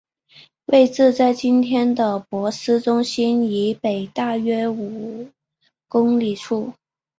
[0.65, 5.29] 位置在今天的珀斯中心以北大约五
[5.87, 6.73] 公里处。